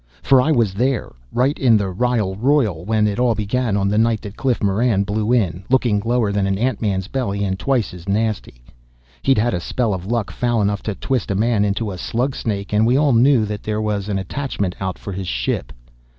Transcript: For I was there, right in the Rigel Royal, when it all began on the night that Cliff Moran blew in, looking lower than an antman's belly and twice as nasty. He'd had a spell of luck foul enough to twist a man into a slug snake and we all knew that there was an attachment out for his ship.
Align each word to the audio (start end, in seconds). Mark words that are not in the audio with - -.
For 0.23 0.41
I 0.41 0.51
was 0.51 0.73
there, 0.73 1.13
right 1.31 1.55
in 1.59 1.77
the 1.77 1.91
Rigel 1.91 2.35
Royal, 2.35 2.83
when 2.85 3.05
it 3.05 3.19
all 3.19 3.35
began 3.35 3.77
on 3.77 3.87
the 3.87 3.99
night 3.99 4.19
that 4.21 4.35
Cliff 4.35 4.63
Moran 4.63 5.03
blew 5.03 5.31
in, 5.31 5.63
looking 5.69 6.01
lower 6.03 6.31
than 6.31 6.47
an 6.47 6.55
antman's 6.57 7.07
belly 7.07 7.43
and 7.43 7.59
twice 7.59 7.93
as 7.93 8.09
nasty. 8.09 8.63
He'd 9.21 9.37
had 9.37 9.53
a 9.53 9.59
spell 9.59 9.93
of 9.93 10.07
luck 10.07 10.31
foul 10.31 10.59
enough 10.59 10.81
to 10.89 10.95
twist 10.95 11.29
a 11.29 11.35
man 11.35 11.63
into 11.63 11.91
a 11.91 11.99
slug 11.99 12.33
snake 12.33 12.73
and 12.73 12.87
we 12.87 12.97
all 12.97 13.13
knew 13.13 13.45
that 13.45 13.61
there 13.61 13.79
was 13.79 14.09
an 14.09 14.17
attachment 14.17 14.73
out 14.81 14.97
for 14.97 15.13
his 15.13 15.27
ship. 15.27 15.71